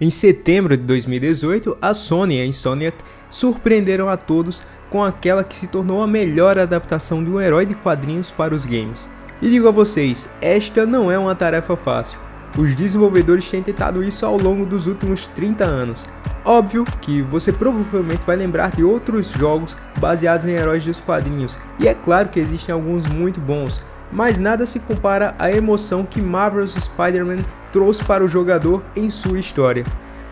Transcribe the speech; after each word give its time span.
Em 0.00 0.10
setembro 0.10 0.76
de 0.76 0.84
2018, 0.84 1.76
a 1.82 1.92
Sony 1.92 2.36
e 2.36 2.40
a 2.40 2.46
Insomniac 2.46 2.98
surpreenderam 3.28 4.08
a 4.08 4.16
todos 4.16 4.62
com 4.88 5.02
aquela 5.02 5.42
que 5.42 5.56
se 5.56 5.66
tornou 5.66 6.00
a 6.00 6.06
melhor 6.06 6.56
adaptação 6.56 7.22
de 7.24 7.28
um 7.28 7.40
herói 7.40 7.66
de 7.66 7.74
quadrinhos 7.74 8.30
para 8.30 8.54
os 8.54 8.64
games. 8.64 9.10
E 9.42 9.50
digo 9.50 9.66
a 9.66 9.72
vocês, 9.72 10.30
esta 10.40 10.86
não 10.86 11.10
é 11.10 11.18
uma 11.18 11.34
tarefa 11.34 11.76
fácil. 11.76 12.16
Os 12.56 12.76
desenvolvedores 12.76 13.50
têm 13.50 13.60
tentado 13.60 14.04
isso 14.04 14.24
ao 14.24 14.38
longo 14.38 14.64
dos 14.64 14.86
últimos 14.86 15.26
30 15.26 15.64
anos. 15.64 16.04
Óbvio 16.44 16.84
que 17.00 17.20
você 17.20 17.52
provavelmente 17.52 18.24
vai 18.24 18.36
lembrar 18.36 18.70
de 18.70 18.84
outros 18.84 19.32
jogos 19.32 19.76
baseados 19.98 20.46
em 20.46 20.52
heróis 20.52 20.86
dos 20.86 21.00
quadrinhos, 21.00 21.58
e 21.80 21.88
é 21.88 21.92
claro 21.92 22.28
que 22.28 22.38
existem 22.38 22.72
alguns 22.72 23.04
muito 23.08 23.40
bons, 23.40 23.80
mas 24.10 24.38
nada 24.38 24.64
se 24.66 24.80
compara 24.80 25.34
à 25.38 25.50
emoção 25.50 26.04
que 26.04 26.20
Marvel's 26.20 26.74
Spider-Man 26.74 27.38
trouxe 27.72 28.04
para 28.04 28.24
o 28.24 28.28
jogador 28.28 28.82
em 28.96 29.10
sua 29.10 29.38
história. 29.38 29.84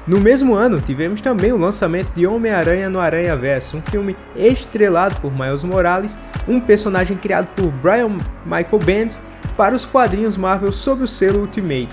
No 0.07 0.21
mesmo 0.21 0.55
ano, 0.55 0.81
tivemos 0.81 1.21
também 1.21 1.53
o 1.53 1.59
lançamento 1.59 2.13
de 2.15 2.27
Homem-Aranha 2.27 2.89
no 2.89 3.01
Aranha 3.01 3.35
Verso, 3.35 3.77
um 3.77 3.83
filme 3.83 4.17
estrelado 4.37 5.21
por 5.21 5.33
Miles 5.33 5.65
Morales, 5.65 6.17
um 6.47 6.61
personagem 6.61 7.17
criado 7.17 7.49
por 7.57 7.73
Brian 7.73 8.17
Michael 8.45 8.79
Bendis 8.85 9.21
para 9.57 9.75
os 9.75 9.85
quadrinhos 9.85 10.37
Marvel 10.37 10.73
sob 10.73 11.03
o 11.03 11.09
selo 11.09 11.41
Ultimate, 11.41 11.89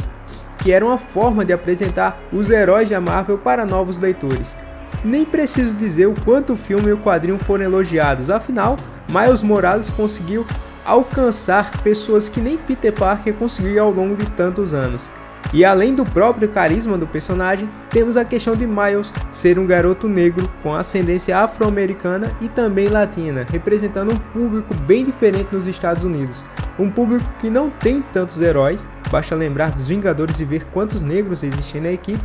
que 0.59 0.71
era 0.71 0.85
uma 0.85 0.99
forma 0.99 1.43
de 1.43 1.53
apresentar 1.53 2.19
os 2.31 2.51
heróis 2.51 2.87
da 2.87 3.01
Marvel 3.01 3.39
para 3.39 3.65
novos 3.65 3.97
leitores. 3.97 4.55
Nem 5.03 5.25
preciso 5.25 5.75
dizer 5.75 6.05
o 6.05 6.13
quanto 6.23 6.53
o 6.53 6.57
filme 6.57 6.89
e 6.89 6.93
o 6.93 6.99
quadrinho 6.99 7.39
foram 7.39 7.65
elogiados, 7.65 8.29
afinal, 8.29 8.77
Miles 9.09 9.41
Morales 9.41 9.89
conseguiu 9.89 10.45
alcançar 10.85 11.81
pessoas 11.81 12.29
que 12.29 12.39
nem 12.39 12.57
Peter 12.57 12.93
Parker 12.93 13.33
conseguiu 13.33 13.83
ao 13.83 13.91
longo 13.91 14.15
de 14.15 14.25
tantos 14.31 14.73
anos. 14.73 15.09
E 15.51 15.63
além 15.63 15.93
do 15.93 16.03
próprio 16.03 16.49
carisma 16.49 16.97
do 16.97 17.05
personagem, 17.05 17.69
temos 17.89 18.17
a 18.17 18.25
questão 18.25 18.55
de 18.55 18.65
Miles 18.65 19.13
ser 19.31 19.59
um 19.59 19.67
garoto 19.67 20.07
negro 20.07 20.49
com 20.63 20.73
ascendência 20.73 21.37
afro-americana 21.37 22.31
e 22.41 22.47
também 22.47 22.87
latina, 22.87 23.45
representando 23.51 24.13
um 24.13 24.17
público 24.17 24.73
bem 24.73 25.05
diferente 25.05 25.49
nos 25.51 25.67
Estados 25.67 26.03
Unidos. 26.03 26.43
Um 26.79 26.89
público 26.89 27.25
que 27.39 27.51
não 27.51 27.69
tem 27.69 28.01
tantos 28.01 28.41
heróis, 28.41 28.87
basta 29.11 29.35
lembrar 29.35 29.71
dos 29.71 29.87
Vingadores 29.87 30.39
e 30.39 30.45
ver 30.45 30.65
quantos 30.65 31.03
negros 31.03 31.43
existem 31.43 31.81
na 31.81 31.91
equipe. 31.91 32.23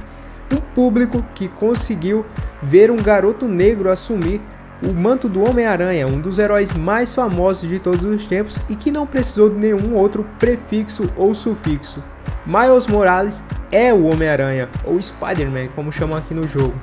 Um 0.51 0.61
público 0.75 1.23
que 1.34 1.48
conseguiu 1.48 2.25
ver 2.62 2.91
um 2.91 2.97
garoto 2.97 3.47
negro 3.47 3.91
assumir 3.91 4.41
o 4.83 4.93
manto 4.93 5.29
do 5.29 5.43
Homem-Aranha, 5.43 6.07
um 6.07 6.21
dos 6.21 6.39
heróis 6.39 6.75
mais 6.75 7.15
famosos 7.15 7.69
de 7.69 7.79
todos 7.79 8.05
os 8.05 8.27
tempos 8.27 8.59
e 8.69 8.77
que 8.77 8.91
não 8.91 9.07
precisou 9.07 9.51
de 9.51 9.57
nenhum 9.57 9.95
outro 9.95 10.25
prefixo 10.39 11.11
ou 11.17 11.35
sufixo. 11.35 12.03
Miles 12.47 12.87
Morales 12.87 13.45
é 13.70 13.93
o 13.93 14.05
Homem-Aranha, 14.05 14.69
ou 14.85 15.01
Spider-Man, 15.03 15.69
como 15.75 15.93
chamam 15.93 16.17
aqui 16.17 16.33
no 16.33 16.47
jogo. 16.47 16.75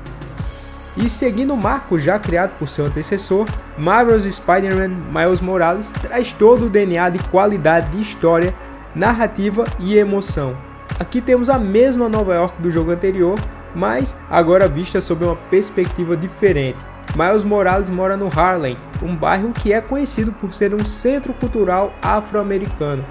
E 0.97 1.09
seguindo 1.09 1.53
o 1.53 1.57
marco 1.57 1.99
já 1.99 2.17
criado 2.19 2.57
por 2.57 2.69
seu 2.69 2.85
antecessor, 2.85 3.45
Marvel's 3.77 4.23
Spider-Man 4.23 4.89
Miles 5.11 5.41
Morales 5.41 5.91
traz 5.91 6.31
todo 6.31 6.67
o 6.67 6.69
DNA 6.69 7.09
de 7.09 7.19
qualidade 7.29 7.89
de 7.89 8.01
história, 8.01 8.53
narrativa 8.93 9.65
e 9.79 9.97
emoção. 9.97 10.55
Aqui 10.97 11.19
temos 11.19 11.49
a 11.49 11.57
mesma 11.57 12.07
Nova 12.07 12.33
York 12.35 12.61
do 12.61 12.71
jogo 12.71 12.91
anterior, 12.91 13.37
mas 13.73 14.17
agora 14.29 14.67
vista 14.67 15.01
sob 15.01 15.25
uma 15.25 15.35
perspectiva 15.35 16.15
diferente. 16.15 16.79
Miles 17.13 17.43
Morales 17.43 17.89
mora 17.89 18.15
no 18.15 18.27
Harlem, 18.27 18.77
um 19.01 19.15
bairro 19.15 19.51
que 19.51 19.73
é 19.73 19.81
conhecido 19.81 20.31
por 20.31 20.53
ser 20.53 20.73
um 20.73 20.85
centro 20.85 21.33
cultural 21.33 21.93
afro-americano 22.01 23.03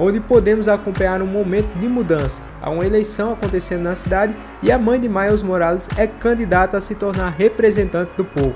onde 0.00 0.18
podemos 0.18 0.66
acompanhar 0.66 1.20
um 1.20 1.26
momento 1.26 1.68
de 1.78 1.86
mudança. 1.86 2.42
Há 2.62 2.70
uma 2.70 2.86
eleição 2.86 3.34
acontecendo 3.34 3.82
na 3.82 3.94
cidade 3.94 4.34
e 4.62 4.72
a 4.72 4.78
mãe 4.78 4.98
de 4.98 5.10
Miles 5.10 5.42
Morales 5.42 5.90
é 5.94 6.06
candidata 6.06 6.78
a 6.78 6.80
se 6.80 6.94
tornar 6.94 7.28
representante 7.28 8.12
do 8.16 8.24
povo. 8.24 8.54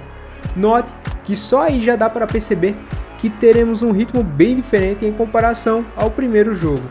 Note 0.57 0.91
que 1.23 1.37
só 1.37 1.65
aí 1.65 1.83
já 1.83 1.97
dá 1.97 2.09
para 2.09 2.27
perceber 2.27 2.75
que 3.19 3.29
teremos 3.29 3.83
um 3.83 3.93
ritmo 3.93 4.23
bem 4.23 4.57
diferente 4.57 5.05
em 5.05 5.13
comparação 5.13 5.85
ao 5.95 6.11
primeiro 6.11 6.55
jogo. 6.55 6.83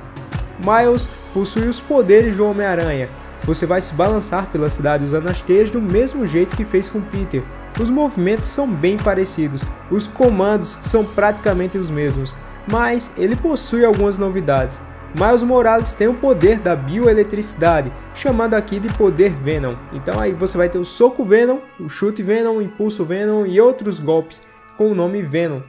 Miles 0.59 1.07
possui 1.33 1.67
os 1.67 1.79
poderes 1.79 2.38
do 2.38 2.45
Homem-Aranha. 2.45 3.09
Você 3.44 3.66
vai 3.66 3.81
se 3.81 3.94
balançar 3.95 4.47
pela 4.51 4.69
cidade 4.69 5.03
usando 5.03 5.29
as 5.29 5.41
teias 5.41 5.72
do 5.72 5.81
mesmo 5.81 6.28
jeito 6.28 6.55
que 6.55 6.63
fez 6.63 6.88
com 6.88 7.01
Peter. 7.01 7.44
Os 7.79 7.89
movimentos 7.89 8.45
são 8.45 8.67
bem 8.67 8.97
parecidos, 8.97 9.63
os 9.89 10.07
comandos 10.07 10.79
são 10.84 11.03
praticamente 11.03 11.78
os 11.78 11.89
mesmos 11.89 12.35
mas 12.67 13.13
ele 13.17 13.35
possui 13.35 13.84
algumas 13.85 14.17
novidades. 14.17 14.81
Miles 15.16 15.44
Morales 15.44 15.94
tem 15.94 16.07
o 16.07 16.16
poder 16.16 16.59
da 16.59 16.75
bioeletricidade, 16.75 17.91
chamado 18.16 18.56
aqui 18.56 18.79
de 18.79 18.91
poder 18.94 19.31
Venom. 19.31 19.75
Então 19.91 20.19
aí 20.19 20.31
você 20.31 20.57
vai 20.57 20.69
ter 20.69 20.79
o 20.79 20.85
soco 20.85 21.23
Venom, 21.23 21.59
o 21.79 21.88
chute 21.88 22.23
Venom, 22.23 22.57
o 22.57 22.61
impulso 22.61 23.06
Venom 23.06 23.45
e 23.45 23.61
outros 23.61 24.00
golpes 24.00 24.41
com 24.75 24.91
o 24.91 24.95
nome 24.95 25.22
Venom. 25.22 25.61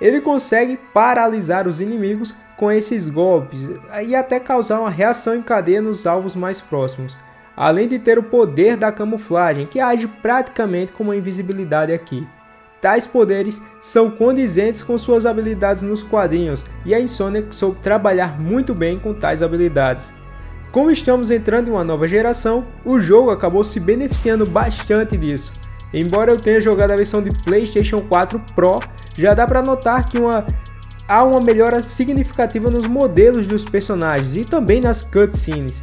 Ele 0.00 0.20
consegue 0.20 0.76
paralisar 0.92 1.68
os 1.68 1.80
inimigos 1.80 2.34
com 2.56 2.72
esses 2.72 3.08
golpes 3.08 3.70
e 4.04 4.16
até 4.16 4.40
causar 4.40 4.80
uma 4.80 4.90
reação 4.90 5.36
em 5.36 5.42
cadeia 5.42 5.80
nos 5.80 6.06
alvos 6.06 6.34
mais 6.34 6.60
próximos. 6.60 7.18
Além 7.56 7.86
de 7.86 7.98
ter 7.98 8.18
o 8.18 8.22
poder 8.22 8.76
da 8.76 8.90
camuflagem, 8.90 9.66
que 9.66 9.80
age 9.80 10.06
praticamente 10.06 10.92
como 10.92 11.10
a 11.10 11.16
invisibilidade 11.16 11.92
aqui. 11.92 12.26
Tais 12.80 13.06
poderes 13.06 13.62
são 13.80 14.10
condizentes 14.10 14.82
com 14.82 14.98
suas 14.98 15.24
habilidades 15.24 15.82
nos 15.82 16.02
quadrinhos 16.02 16.64
e 16.84 16.92
a 16.92 17.00
Insomniac 17.00 17.54
soube 17.54 17.78
trabalhar 17.80 18.40
muito 18.40 18.74
bem 18.74 18.98
com 18.98 19.14
tais 19.14 19.40
habilidades. 19.40 20.12
Como 20.72 20.90
estamos 20.90 21.30
entrando 21.30 21.68
em 21.68 21.70
uma 21.70 21.84
nova 21.84 22.08
geração, 22.08 22.66
o 22.84 22.98
jogo 22.98 23.30
acabou 23.30 23.62
se 23.62 23.78
beneficiando 23.78 24.44
bastante 24.44 25.16
disso. 25.16 25.52
Embora 25.92 26.32
eu 26.32 26.40
tenha 26.40 26.60
jogado 26.60 26.90
a 26.90 26.96
versão 26.96 27.22
de 27.22 27.30
PlayStation 27.44 28.00
4 28.00 28.42
Pro, 28.54 28.80
já 29.14 29.34
dá 29.34 29.46
para 29.46 29.62
notar 29.62 30.08
que 30.08 30.18
uma, 30.18 30.46
há 31.06 31.22
uma 31.22 31.40
melhora 31.40 31.82
significativa 31.82 32.70
nos 32.70 32.86
modelos 32.86 33.46
dos 33.46 33.64
personagens 33.64 34.34
e 34.34 34.44
também 34.44 34.80
nas 34.80 35.02
cutscenes. 35.02 35.82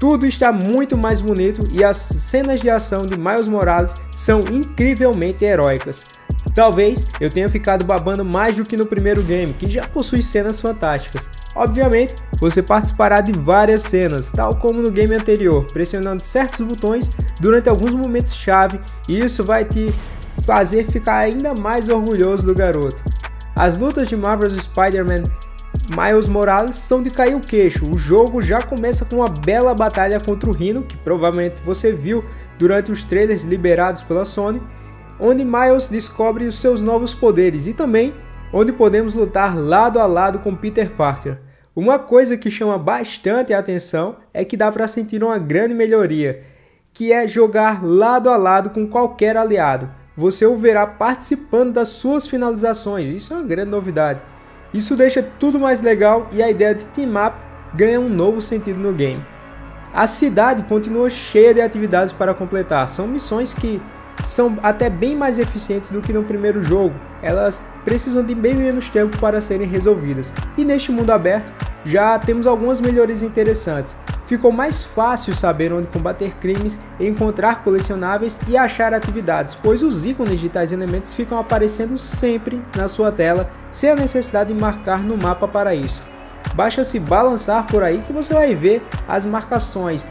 Tudo 0.00 0.24
está 0.24 0.50
muito 0.50 0.96
mais 0.96 1.20
bonito 1.20 1.68
e 1.70 1.84
as 1.84 1.98
cenas 1.98 2.58
de 2.58 2.70
ação 2.70 3.06
de 3.06 3.18
Miles 3.18 3.46
Morales 3.46 3.94
são 4.14 4.42
incrivelmente 4.50 5.44
heróicas. 5.44 6.06
Talvez 6.54 7.06
eu 7.20 7.30
tenha 7.30 7.50
ficado 7.50 7.84
babando 7.84 8.24
mais 8.24 8.56
do 8.56 8.64
que 8.64 8.78
no 8.78 8.86
primeiro 8.86 9.22
game, 9.22 9.52
que 9.52 9.68
já 9.68 9.86
possui 9.86 10.22
cenas 10.22 10.58
fantásticas. 10.58 11.28
Obviamente, 11.54 12.14
você 12.40 12.62
participará 12.62 13.20
de 13.20 13.32
várias 13.32 13.82
cenas, 13.82 14.30
tal 14.30 14.56
como 14.56 14.80
no 14.80 14.90
game 14.90 15.14
anterior, 15.14 15.66
pressionando 15.70 16.24
certos 16.24 16.66
botões 16.66 17.10
durante 17.38 17.68
alguns 17.68 17.94
momentos 17.94 18.34
chave, 18.34 18.80
e 19.06 19.18
isso 19.18 19.44
vai 19.44 19.66
te 19.66 19.92
fazer 20.46 20.86
ficar 20.86 21.18
ainda 21.18 21.52
mais 21.52 21.90
orgulhoso 21.90 22.46
do 22.46 22.54
garoto. 22.54 23.02
As 23.54 23.76
lutas 23.76 24.08
de 24.08 24.16
Marvel's 24.16 24.62
Spider-Man 24.62 25.24
Miles 25.90 26.28
Morales 26.28 26.76
são 26.76 27.02
de 27.02 27.10
cair 27.10 27.34
o 27.34 27.40
queixo. 27.40 27.84
O 27.90 27.98
jogo 27.98 28.40
já 28.40 28.62
começa 28.62 29.04
com 29.04 29.16
uma 29.16 29.28
bela 29.28 29.74
batalha 29.74 30.20
contra 30.20 30.48
o 30.48 30.52
Rhino, 30.52 30.84
que 30.84 30.96
provavelmente 30.96 31.60
você 31.62 31.92
viu 31.92 32.24
durante 32.56 32.92
os 32.92 33.02
trailers 33.02 33.42
liberados 33.42 34.02
pela 34.02 34.24
Sony, 34.24 34.62
onde 35.18 35.44
Miles 35.44 35.88
descobre 35.88 36.44
os 36.44 36.60
seus 36.60 36.80
novos 36.80 37.12
poderes 37.12 37.66
e 37.66 37.72
também 37.72 38.14
onde 38.52 38.72
podemos 38.72 39.14
lutar 39.14 39.58
lado 39.58 39.98
a 39.98 40.06
lado 40.06 40.38
com 40.38 40.54
Peter 40.54 40.90
Parker. 40.90 41.38
Uma 41.74 41.98
coisa 41.98 42.36
que 42.36 42.50
chama 42.50 42.78
bastante 42.78 43.52
a 43.52 43.58
atenção 43.58 44.16
é 44.32 44.44
que 44.44 44.56
dá 44.56 44.70
para 44.70 44.86
sentir 44.86 45.24
uma 45.24 45.38
grande 45.38 45.74
melhoria, 45.74 46.44
que 46.92 47.12
é 47.12 47.26
jogar 47.26 47.84
lado 47.84 48.30
a 48.30 48.36
lado 48.36 48.70
com 48.70 48.86
qualquer 48.86 49.36
aliado. 49.36 49.90
Você 50.16 50.46
o 50.46 50.56
verá 50.56 50.86
participando 50.86 51.72
das 51.72 51.88
suas 51.88 52.28
finalizações, 52.28 53.08
isso 53.08 53.32
é 53.32 53.36
uma 53.36 53.46
grande 53.46 53.70
novidade. 53.70 54.20
Isso 54.72 54.96
deixa 54.96 55.22
tudo 55.22 55.58
mais 55.58 55.80
legal 55.80 56.28
e 56.32 56.42
a 56.42 56.50
ideia 56.50 56.74
de 56.74 56.86
team 56.86 57.10
up 57.24 57.36
ganha 57.74 58.00
um 58.00 58.08
novo 58.08 58.40
sentido 58.40 58.78
no 58.78 58.92
game. 58.92 59.24
A 59.92 60.06
cidade 60.06 60.62
continua 60.62 61.10
cheia 61.10 61.52
de 61.52 61.60
atividades 61.60 62.12
para 62.12 62.32
completar, 62.32 62.88
são 62.88 63.08
missões 63.08 63.52
que 63.52 63.82
são 64.26 64.58
até 64.62 64.88
bem 64.88 65.16
mais 65.16 65.38
eficientes 65.38 65.90
do 65.90 66.00
que 66.00 66.12
no 66.12 66.22
primeiro 66.22 66.62
jogo. 66.62 66.94
Elas 67.22 67.60
precisam 67.84 68.24
de 68.24 68.34
bem 68.34 68.54
menos 68.54 68.88
tempo 68.88 69.18
para 69.18 69.40
serem 69.40 69.66
resolvidas. 69.66 70.32
E 70.56 70.64
neste 70.64 70.92
mundo 70.92 71.10
aberto, 71.10 71.52
já 71.84 72.18
temos 72.18 72.46
algumas 72.46 72.80
melhorias 72.80 73.22
interessantes. 73.22 73.96
Ficou 74.30 74.52
mais 74.52 74.84
fácil 74.84 75.34
saber 75.34 75.72
onde 75.72 75.88
combater 75.88 76.36
crimes, 76.36 76.78
encontrar 77.00 77.64
colecionáveis 77.64 78.38
e 78.46 78.56
achar 78.56 78.94
atividades, 78.94 79.56
pois 79.60 79.82
os 79.82 80.06
ícones 80.06 80.38
de 80.38 80.48
tais 80.48 80.70
elementos 80.70 81.12
ficam 81.14 81.36
aparecendo 81.36 81.98
sempre 81.98 82.62
na 82.76 82.86
sua 82.86 83.10
tela, 83.10 83.50
sem 83.72 83.90
a 83.90 83.96
necessidade 83.96 84.54
de 84.54 84.60
marcar 84.60 85.00
no 85.00 85.16
mapa 85.16 85.48
para 85.48 85.74
isso. 85.74 86.00
Basta 86.54 86.84
se 86.84 87.00
balançar 87.00 87.66
por 87.66 87.82
aí 87.82 88.04
que 88.06 88.12
você 88.12 88.32
vai 88.32 88.54
ver 88.54 88.86
as 89.08 89.24
marcações, 89.24 90.06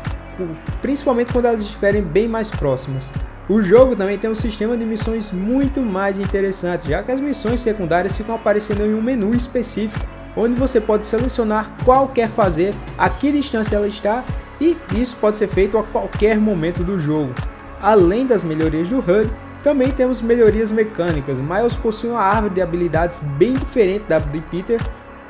principalmente 0.81 1.31
quando 1.31 1.45
elas 1.45 1.61
estiverem 1.61 2.01
bem 2.01 2.27
mais 2.27 2.51
próximas. 2.51 3.09
O 3.47 3.61
jogo 3.61 3.95
também 3.95 4.17
tem 4.17 4.29
um 4.29 4.35
sistema 4.35 4.75
de 4.75 4.83
missões 4.83 5.31
muito 5.31 5.79
mais 5.79 6.19
interessante, 6.19 6.89
já 6.89 7.01
que 7.01 7.13
as 7.13 7.21
missões 7.21 7.61
secundárias 7.61 8.17
ficam 8.17 8.35
aparecendo 8.35 8.81
em 8.81 8.93
um 8.93 9.01
menu 9.01 9.33
específico, 9.33 10.05
onde 10.39 10.55
você 10.55 10.79
pode 10.79 11.05
selecionar 11.05 11.69
qual 11.83 12.07
quer 12.07 12.29
fazer, 12.29 12.73
a 12.97 13.09
que 13.09 13.29
distância 13.29 13.75
ela 13.75 13.87
está 13.87 14.23
e 14.59 14.77
isso 14.95 15.17
pode 15.17 15.35
ser 15.35 15.47
feito 15.47 15.77
a 15.77 15.83
qualquer 15.83 16.39
momento 16.39 16.81
do 16.81 16.97
jogo. 16.97 17.33
Além 17.81 18.25
das 18.25 18.43
melhorias 18.43 18.87
do 18.87 18.99
HUD, 18.99 19.29
também 19.61 19.91
temos 19.91 20.21
melhorias 20.21 20.71
mecânicas. 20.71 21.41
Miles 21.41 21.75
possui 21.75 22.11
uma 22.11 22.21
árvore 22.21 22.53
de 22.53 22.61
habilidades 22.61 23.19
bem 23.19 23.53
diferente 23.53 24.05
da 24.07 24.19
de 24.19 24.39
Peter. 24.41 24.79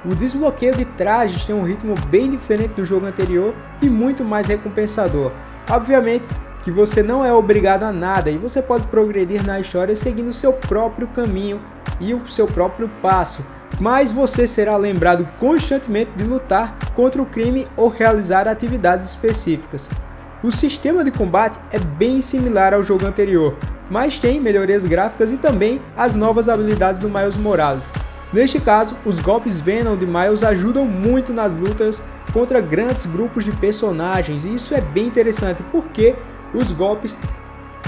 O 0.05 0.13
desbloqueio 0.13 0.75
de 0.75 0.85
trajes 0.85 1.43
tem 1.43 1.55
um 1.55 1.63
ritmo 1.63 1.95
bem 2.07 2.29
diferente 2.29 2.75
do 2.75 2.85
jogo 2.85 3.07
anterior 3.07 3.55
e 3.81 3.89
muito 3.89 4.23
mais 4.23 4.47
recompensador. 4.47 5.31
Obviamente 5.69 6.27
que 6.61 6.71
você 6.71 7.01
não 7.01 7.25
é 7.25 7.33
obrigado 7.33 7.83
a 7.83 7.91
nada 7.91 8.29
e 8.29 8.37
você 8.37 8.61
pode 8.61 8.85
progredir 8.87 9.43
na 9.45 9.59
história 9.59 9.95
seguindo 9.95 10.31
seu 10.31 10.53
próprio 10.53 11.07
caminho 11.07 11.59
e 11.99 12.13
o 12.13 12.27
seu 12.27 12.45
próprio 12.47 12.89
passo, 13.01 13.43
mas 13.79 14.11
você 14.11 14.45
será 14.45 14.75
lembrado 14.75 15.27
constantemente 15.39 16.11
de 16.15 16.23
lutar 16.23 16.77
contra 16.93 17.21
o 17.21 17.25
crime 17.25 17.65
ou 17.77 17.87
realizar 17.87 18.47
atividades 18.47 19.07
específicas. 19.07 19.89
O 20.43 20.51
sistema 20.51 21.03
de 21.03 21.11
combate 21.11 21.57
é 21.71 21.79
bem 21.79 22.21
similar 22.21 22.73
ao 22.73 22.83
jogo 22.83 23.05
anterior, 23.05 23.57
mas 23.89 24.19
tem 24.19 24.39
melhorias 24.39 24.85
gráficas 24.85 25.31
e 25.31 25.37
também 25.37 25.81
as 25.97 26.15
novas 26.15 26.47
habilidades 26.47 26.99
do 26.99 27.09
Miles 27.09 27.37
Morales. 27.37 27.91
Neste 28.31 28.59
caso, 28.59 28.95
os 29.05 29.19
golpes 29.19 29.59
Venom 29.59 29.97
de 29.97 30.05
Miles 30.05 30.43
ajudam 30.43 30.85
muito 30.85 31.33
nas 31.33 31.55
lutas 31.55 32.01
contra 32.31 32.61
grandes 32.61 33.05
grupos 33.05 33.43
de 33.43 33.51
personagens, 33.51 34.45
e 34.45 34.55
isso 34.55 34.75
é 34.75 34.81
bem 34.81 35.07
interessante 35.07 35.63
porque 35.71 36.15
os 36.53 36.71
golpes 36.71 37.17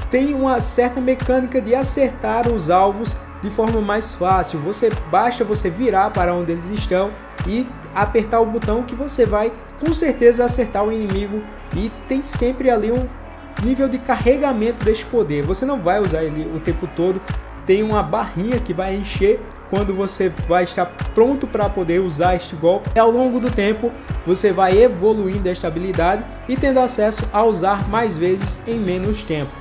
têm 0.09 0.33
uma 0.33 0.59
certa 0.59 0.99
mecânica 0.99 1.61
de 1.61 1.75
acertar 1.75 2.51
os 2.51 2.69
alvos 2.69 3.15
de 3.41 3.49
forma 3.49 3.81
mais 3.81 4.13
fácil. 4.13 4.59
Você 4.59 4.89
basta 5.09 5.43
você 5.43 5.69
virar 5.69 6.11
para 6.11 6.33
onde 6.33 6.51
eles 6.51 6.69
estão 6.69 7.11
e 7.47 7.67
apertar 7.93 8.39
o 8.39 8.45
botão 8.45 8.83
que 8.83 8.95
você 8.95 9.25
vai 9.25 9.51
com 9.79 9.91
certeza 9.93 10.45
acertar 10.45 10.83
o 10.83 10.91
inimigo 10.91 11.41
e 11.75 11.91
tem 12.07 12.21
sempre 12.21 12.69
ali 12.69 12.91
um 12.91 13.07
nível 13.63 13.87
de 13.87 13.97
carregamento 13.97 14.83
deste 14.83 15.05
poder. 15.05 15.43
Você 15.43 15.65
não 15.65 15.79
vai 15.79 15.99
usar 15.99 16.23
ele 16.23 16.49
o 16.55 16.59
tempo 16.59 16.87
todo, 16.95 17.21
tem 17.65 17.83
uma 17.83 18.03
barrinha 18.03 18.59
que 18.59 18.73
vai 18.73 18.95
encher 18.95 19.39
quando 19.69 19.93
você 19.93 20.29
vai 20.47 20.63
estar 20.63 20.85
pronto 21.15 21.47
para 21.47 21.69
poder 21.69 21.99
usar 21.99 22.35
este 22.35 22.55
golpe. 22.55 22.89
E 22.93 22.99
ao 22.99 23.09
longo 23.09 23.39
do 23.39 23.49
tempo, 23.49 23.91
você 24.27 24.51
vai 24.51 24.77
evoluindo 24.77 25.47
esta 25.47 25.67
habilidade 25.67 26.23
e 26.47 26.57
tendo 26.57 26.79
acesso 26.79 27.27
a 27.31 27.43
usar 27.43 27.87
mais 27.87 28.17
vezes 28.17 28.59
em 28.67 28.77
menos 28.77 29.23
tempo. 29.23 29.51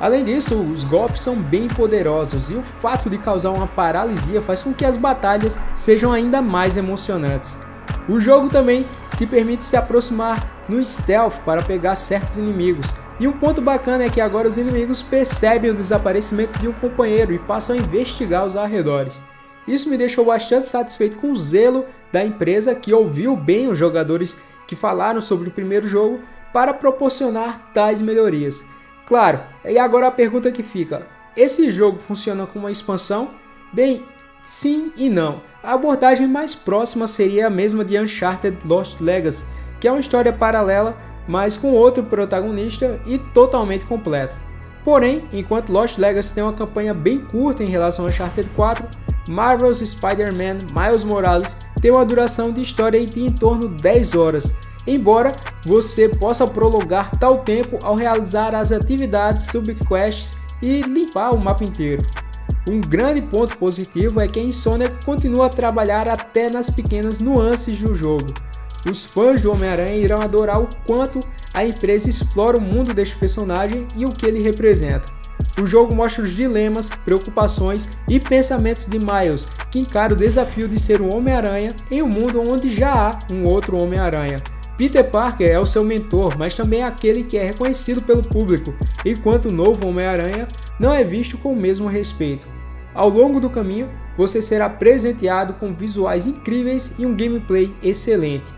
Além 0.00 0.24
disso, 0.24 0.54
os 0.54 0.84
golpes 0.84 1.22
são 1.22 1.34
bem 1.34 1.66
poderosos 1.66 2.50
e 2.50 2.54
o 2.54 2.62
fato 2.80 3.10
de 3.10 3.18
causar 3.18 3.50
uma 3.50 3.66
paralisia 3.66 4.40
faz 4.40 4.62
com 4.62 4.72
que 4.72 4.84
as 4.84 4.96
batalhas 4.96 5.58
sejam 5.74 6.12
ainda 6.12 6.40
mais 6.40 6.76
emocionantes. 6.76 7.58
O 8.08 8.20
jogo 8.20 8.48
também 8.48 8.86
te 9.16 9.26
permite 9.26 9.64
se 9.64 9.76
aproximar 9.76 10.64
no 10.68 10.82
stealth 10.84 11.34
para 11.44 11.62
pegar 11.62 11.96
certos 11.96 12.38
inimigos. 12.38 12.86
E 13.18 13.26
um 13.26 13.32
ponto 13.32 13.60
bacana 13.60 14.04
é 14.04 14.08
que 14.08 14.20
agora 14.20 14.48
os 14.48 14.56
inimigos 14.56 15.02
percebem 15.02 15.72
o 15.72 15.74
desaparecimento 15.74 16.58
de 16.60 16.68
um 16.68 16.72
companheiro 16.72 17.32
e 17.32 17.38
passam 17.38 17.74
a 17.74 17.78
investigar 17.78 18.46
os 18.46 18.56
arredores. 18.56 19.20
Isso 19.66 19.90
me 19.90 19.98
deixou 19.98 20.24
bastante 20.24 20.68
satisfeito 20.68 21.18
com 21.18 21.32
o 21.32 21.36
zelo 21.36 21.84
da 22.12 22.24
empresa 22.24 22.74
que 22.74 22.94
ouviu 22.94 23.36
bem 23.36 23.68
os 23.68 23.76
jogadores 23.76 24.36
que 24.66 24.76
falaram 24.76 25.20
sobre 25.20 25.48
o 25.48 25.52
primeiro 25.52 25.88
jogo 25.88 26.20
para 26.52 26.72
proporcionar 26.72 27.72
tais 27.74 28.00
melhorias. 28.00 28.64
Claro, 29.08 29.40
e 29.64 29.78
agora 29.78 30.06
a 30.06 30.10
pergunta 30.10 30.52
que 30.52 30.62
fica: 30.62 31.06
esse 31.34 31.72
jogo 31.72 31.98
funciona 31.98 32.46
como 32.46 32.66
uma 32.66 32.70
expansão? 32.70 33.30
Bem, 33.72 34.04
sim 34.42 34.92
e 34.98 35.08
não. 35.08 35.40
A 35.62 35.72
abordagem 35.72 36.26
mais 36.26 36.54
próxima 36.54 37.08
seria 37.08 37.46
a 37.46 37.50
mesma 37.50 37.82
de 37.82 37.98
Uncharted 37.98 38.58
Lost 38.66 39.00
Legacy, 39.00 39.44
que 39.80 39.88
é 39.88 39.90
uma 39.90 40.00
história 40.00 40.30
paralela, 40.30 40.94
mas 41.26 41.56
com 41.56 41.72
outro 41.72 42.02
protagonista 42.02 43.00
e 43.06 43.16
totalmente 43.18 43.86
completa. 43.86 44.36
Porém, 44.84 45.26
enquanto 45.32 45.72
Lost 45.72 45.96
Legacy 45.96 46.34
tem 46.34 46.44
uma 46.44 46.52
campanha 46.52 46.92
bem 46.92 47.18
curta 47.18 47.64
em 47.64 47.68
relação 47.68 48.04
a 48.04 48.08
Uncharted 48.08 48.50
4, 48.54 48.86
Marvel's 49.26 49.78
Spider-Man 49.78 50.66
Miles 50.74 51.04
Morales 51.04 51.56
tem 51.80 51.90
uma 51.90 52.04
duração 52.04 52.52
de 52.52 52.60
história 52.60 53.04
de 53.06 53.24
em 53.24 53.32
torno 53.32 53.68
de 53.68 53.82
10 53.82 54.14
horas, 54.14 54.54
embora 54.94 55.36
você 55.64 56.08
possa 56.08 56.46
prolongar 56.46 57.18
tal 57.18 57.38
tempo 57.38 57.78
ao 57.82 57.94
realizar 57.94 58.54
as 58.54 58.72
atividades 58.72 59.46
subquests 59.46 60.36
e 60.62 60.80
limpar 60.82 61.34
o 61.34 61.38
mapa 61.38 61.64
inteiro. 61.64 62.06
Um 62.66 62.80
grande 62.80 63.22
ponto 63.22 63.56
positivo 63.56 64.20
é 64.20 64.28
que 64.28 64.38
a 64.38 64.42
Insomniac 64.42 65.04
continua 65.04 65.46
a 65.46 65.50
trabalhar 65.50 66.08
até 66.08 66.50
nas 66.50 66.68
pequenas 66.68 67.18
nuances 67.18 67.80
do 67.80 67.94
jogo, 67.94 68.34
os 68.88 69.04
fãs 69.04 69.42
do 69.42 69.52
Homem-Aranha 69.52 69.96
irão 69.96 70.20
adorar 70.20 70.60
o 70.60 70.68
quanto 70.86 71.22
a 71.52 71.64
empresa 71.64 72.08
explora 72.08 72.56
o 72.56 72.60
mundo 72.60 72.94
deste 72.94 73.16
personagem 73.16 73.88
e 73.96 74.06
o 74.06 74.12
que 74.12 74.26
ele 74.26 74.40
representa. 74.40 75.08
O 75.60 75.66
jogo 75.66 75.94
mostra 75.94 76.22
os 76.22 76.34
dilemas, 76.34 76.88
preocupações 77.04 77.88
e 78.08 78.20
pensamentos 78.20 78.86
de 78.86 78.98
Miles, 78.98 79.46
que 79.70 79.78
encara 79.78 80.14
o 80.14 80.16
desafio 80.16 80.68
de 80.68 80.78
ser 80.78 81.00
um 81.00 81.14
Homem-Aranha 81.14 81.74
em 81.90 82.02
um 82.02 82.08
mundo 82.08 82.40
onde 82.40 82.70
já 82.70 82.92
há 82.92 83.32
um 83.32 83.44
outro 83.44 83.76
Homem-Aranha. 83.76 84.42
Peter 84.78 85.04
Parker 85.04 85.50
é 85.50 85.58
o 85.58 85.66
seu 85.66 85.82
mentor, 85.82 86.38
mas 86.38 86.54
também 86.54 86.82
é 86.82 86.84
aquele 86.84 87.24
que 87.24 87.36
é 87.36 87.42
reconhecido 87.42 88.00
pelo 88.00 88.22
público, 88.22 88.72
enquanto 89.04 89.46
o 89.46 89.52
novo 89.52 89.88
Homem-Aranha 89.88 90.46
não 90.78 90.94
é 90.94 91.02
visto 91.02 91.36
com 91.36 91.52
o 91.52 91.56
mesmo 91.56 91.88
respeito. 91.88 92.46
Ao 92.94 93.08
longo 93.08 93.40
do 93.40 93.50
caminho, 93.50 93.90
você 94.16 94.40
será 94.40 94.70
presenteado 94.70 95.54
com 95.54 95.74
visuais 95.74 96.28
incríveis 96.28 96.94
e 96.96 97.04
um 97.04 97.16
gameplay 97.16 97.74
excelente. 97.82 98.48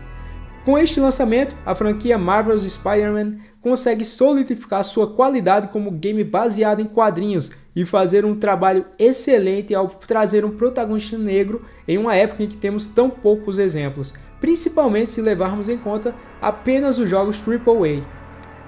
Com 0.63 0.77
este 0.77 0.99
lançamento, 0.99 1.55
a 1.65 1.73
franquia 1.73 2.19
Marvel's 2.19 2.71
Spider-Man 2.71 3.37
consegue 3.61 4.03
solidificar 4.03 4.83
sua 4.83 5.07
qualidade 5.07 5.67
como 5.67 5.91
game 5.91 6.23
baseado 6.23 6.81
em 6.81 6.85
quadrinhos 6.85 7.51
e 7.75 7.85
fazer 7.85 8.25
um 8.25 8.35
trabalho 8.35 8.85
excelente 8.97 9.73
ao 9.73 9.87
trazer 9.87 10.43
um 10.43 10.51
protagonista 10.51 11.17
negro 11.17 11.61
em 11.87 11.97
uma 11.97 12.15
época 12.15 12.43
em 12.43 12.47
que 12.47 12.57
temos 12.57 12.87
tão 12.87 13.09
poucos 13.09 13.59
exemplos, 13.59 14.13
principalmente 14.39 15.11
se 15.11 15.21
levarmos 15.21 15.69
em 15.69 15.77
conta 15.77 16.15
apenas 16.41 16.97
os 16.97 17.07
jogos 17.07 17.41
AAA. 17.47 18.03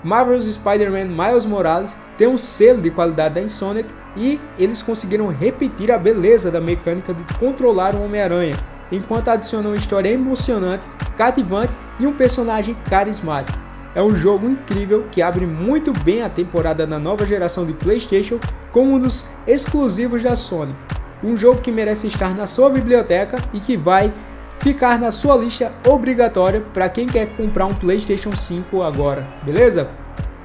Marvel's 0.04 0.46
Spider-Man 0.46 1.06
Miles 1.06 1.46
Morales 1.46 1.98
tem 2.18 2.28
um 2.28 2.38
selo 2.38 2.82
de 2.82 2.92
qualidade 2.92 3.36
da 3.36 3.42
Insomniac 3.42 3.90
e 4.16 4.40
eles 4.60 4.82
conseguiram 4.82 5.28
repetir 5.28 5.92
a 5.92 5.98
beleza 5.98 6.52
da 6.52 6.62
mecânica 6.62 7.14
de 7.14 7.24
controlar 7.40 7.96
o 7.96 8.04
Homem-Aranha, 8.04 8.56
enquanto 8.92 9.30
adicionam 9.30 9.72
uma 9.72 9.78
história 9.78 10.10
emocionante, 10.10 10.88
cativante 11.18 11.74
e 12.00 12.06
um 12.06 12.14
personagem 12.14 12.76
carismático. 12.90 13.63
É 13.96 14.02
um 14.02 14.16
jogo 14.16 14.50
incrível 14.50 15.06
que 15.12 15.22
abre 15.22 15.46
muito 15.46 15.94
bem 15.94 16.24
a 16.24 16.30
temporada 16.30 16.86
da 16.88 16.98
nova 16.98 17.26
geração 17.26 17.66
de 17.66 17.74
PlayStation 17.74 18.40
como 18.72 18.94
um 18.94 19.00
dos 19.00 19.26
exclusivos 19.46 20.24
da 20.24 20.36
Sony. 20.36 20.76
Um 21.24 21.38
jogo 21.38 21.62
que 21.62 21.72
merece 21.72 22.08
estar 22.08 22.36
na 22.36 22.48
sua 22.48 22.70
biblioteca 22.70 23.38
e 23.54 23.60
que 23.60 23.78
vai 23.78 24.12
ficar 24.60 24.98
na 24.98 25.12
sua 25.12 25.36
lista 25.36 25.72
obrigatória 25.88 26.62
para 26.74 26.90
quem 26.90 27.06
quer 27.06 27.36
comprar 27.36 27.66
um 27.66 27.74
PlayStation 27.74 28.36
5 28.36 28.82
agora, 28.82 29.28
beleza? 29.44 29.90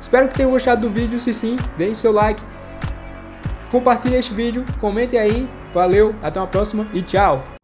Espero 0.00 0.28
que 0.28 0.34
tenham 0.34 0.50
gostado 0.50 0.82
do 0.82 0.90
vídeo, 0.90 1.18
se 1.18 1.32
sim, 1.32 1.56
deem 1.76 1.94
seu 1.94 2.12
like, 2.12 2.42
compartilhe 3.70 4.16
este 4.16 4.34
vídeo, 4.34 4.64
comente 4.80 5.16
aí, 5.16 5.48
valeu, 5.72 6.14
até 6.22 6.38
uma 6.40 6.46
próxima 6.46 6.86
e 6.92 7.02
tchau! 7.02 7.57